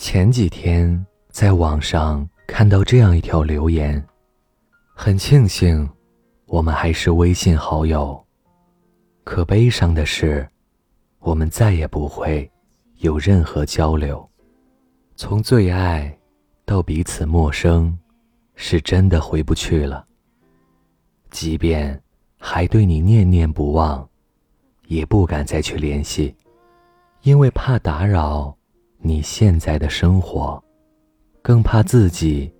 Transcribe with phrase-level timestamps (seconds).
[0.00, 4.02] 前几天在网上看到这样一条留言，
[4.94, 5.86] 很庆幸
[6.46, 8.18] 我们还是微信好友，
[9.24, 10.48] 可悲伤的是，
[11.18, 12.50] 我们再也不会
[13.00, 14.26] 有任何交流。
[15.16, 16.18] 从最爱
[16.64, 17.96] 到彼此陌生，
[18.54, 20.06] 是真的回不去了。
[21.30, 22.02] 即便
[22.38, 24.08] 还对你念念不忘，
[24.86, 26.34] 也不敢再去联系，
[27.20, 28.56] 因为怕打扰。
[29.02, 30.62] 你现在的生活，
[31.40, 32.52] 更怕自己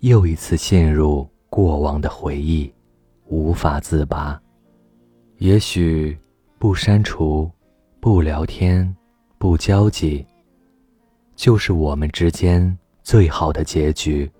[0.00, 2.70] 又一次陷入过往的回忆，
[3.28, 4.38] 无法自拔。
[5.38, 6.16] 也许
[6.58, 7.50] 不删除、
[7.98, 8.94] 不聊天、
[9.38, 10.24] 不交集，
[11.34, 14.30] 就是我们之间最好的结局。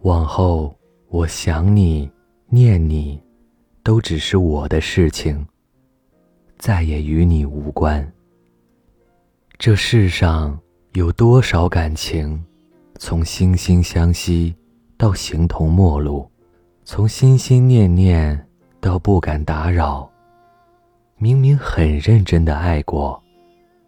[0.00, 0.74] 往后，
[1.08, 2.10] 我想你、
[2.48, 3.20] 念你，
[3.82, 5.46] 都只是我的事情，
[6.58, 8.10] 再也与你无关。
[9.56, 10.58] 这世上
[10.94, 12.44] 有多少感情，
[12.98, 14.54] 从惺惺相惜
[14.96, 16.28] 到形同陌路，
[16.84, 18.46] 从心心念念
[18.80, 20.10] 到不敢打扰。
[21.16, 23.22] 明明很认真的爱过，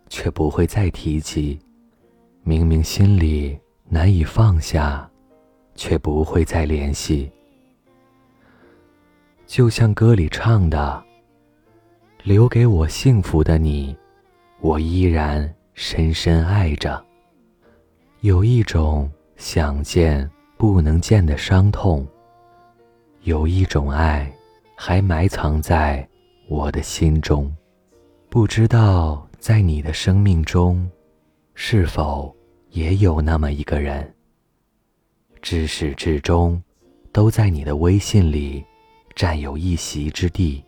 [0.09, 1.59] 却不会再提及；
[2.43, 5.07] 明明心里难以放下，
[5.75, 7.31] 却不会再联系。
[9.47, 11.03] 就像歌里唱的
[12.23, 13.95] ：“留给我幸福的你，
[14.61, 17.05] 我依然。”深深爱着，
[18.21, 22.05] 有一种想见不能见的伤痛，
[23.25, 24.33] 有一种爱
[24.75, 26.09] 还埋藏在
[26.49, 27.55] 我的心中。
[28.31, 30.91] 不知道在你的生命中，
[31.55, 32.35] 是否
[32.71, 34.15] 也有那么一个人，
[35.43, 36.61] 至始至终
[37.13, 38.65] 都在你的微信里
[39.15, 40.65] 占有一席之地，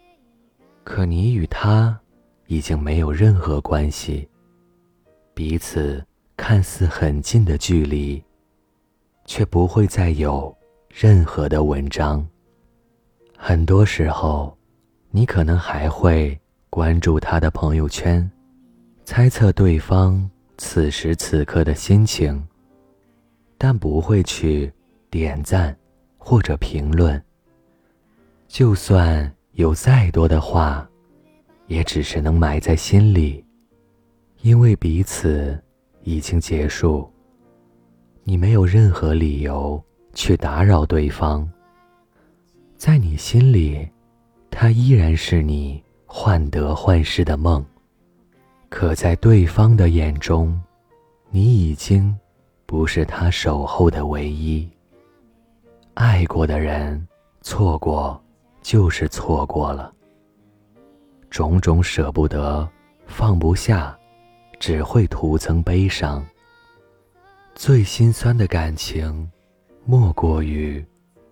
[0.84, 1.98] 可你与他
[2.46, 4.28] 已经没有任何关系。
[5.38, 6.04] 彼此
[6.36, 8.20] 看似很近的距离，
[9.24, 10.52] 却不会再有
[10.90, 12.26] 任何的文章。
[13.36, 14.58] 很多时候，
[15.12, 16.36] 你可能还会
[16.70, 18.28] 关注他的朋友圈，
[19.04, 22.44] 猜测对方此时此刻的心情，
[23.56, 24.68] 但不会去
[25.08, 25.72] 点赞
[26.18, 27.22] 或者评论。
[28.48, 30.84] 就算有再多的话，
[31.68, 33.44] 也只是能埋在心里。
[34.42, 35.60] 因为彼此
[36.02, 37.10] 已经结束，
[38.22, 39.82] 你没有任何理由
[40.14, 41.48] 去打扰对方。
[42.76, 43.88] 在你心里，
[44.48, 47.60] 他依然是你患得患失的梦；
[48.68, 50.58] 可在对方的眼中，
[51.30, 52.16] 你已经
[52.64, 54.68] 不是他守候的唯一。
[55.94, 57.04] 爱过的人，
[57.40, 58.22] 错过
[58.62, 59.92] 就是错过了。
[61.28, 62.66] 种种舍不得，
[63.04, 63.97] 放不下。
[64.58, 66.24] 只会徒增悲伤。
[67.54, 69.28] 最心酸的感情，
[69.84, 70.84] 莫过于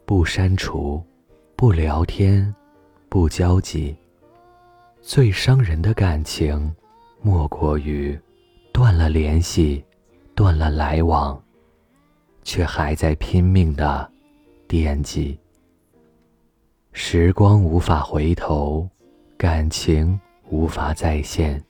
[0.05, 1.03] 不删除、
[1.55, 2.55] 不聊天、
[3.09, 3.95] 不交集；
[5.01, 6.75] 最伤人的感情，
[7.21, 8.19] 莫过于
[8.73, 9.85] 断了联系、
[10.35, 11.41] 断了来往，
[12.43, 14.11] 却还在拼命的
[14.67, 15.39] 惦记。
[16.93, 18.89] 时光无法回头，
[19.37, 21.63] 感情无法再现。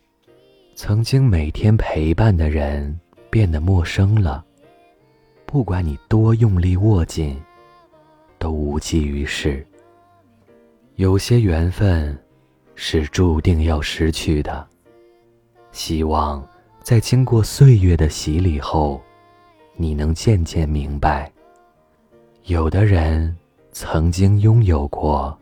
[0.78, 3.00] 曾经每天陪伴的人
[3.30, 4.44] 变得陌生了，
[5.46, 7.34] 不管你多用力握紧，
[8.38, 9.66] 都无济于事。
[10.96, 12.16] 有些缘分
[12.74, 14.68] 是注定要失去的。
[15.72, 16.46] 希望
[16.82, 19.00] 在经过岁月的洗礼后，
[19.76, 21.32] 你能渐渐明白，
[22.44, 23.34] 有的人
[23.72, 25.36] 曾经拥有过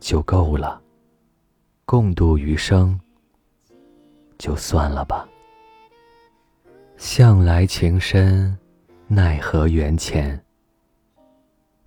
[0.00, 0.80] 就够了，
[1.84, 2.98] 共度余生。
[4.38, 5.28] 就算了吧。
[6.96, 8.56] 向来情深，
[9.06, 10.40] 奈何缘浅。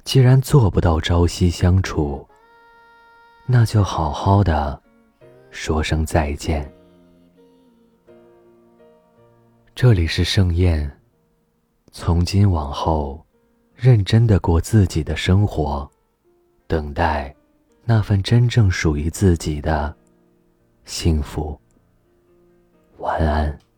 [0.04, 2.28] 既然做不到朝夕相处，
[3.46, 4.82] 那就好好的
[5.50, 6.72] 说声再见。
[9.76, 10.92] 这里是盛宴，
[11.92, 13.26] 从今往后，
[13.76, 15.90] 认真的过自己的生活，
[16.68, 17.34] 等待
[17.84, 19.96] 那份真正属于自己的
[20.86, 21.60] 幸福。
[23.02, 23.71] 晚安。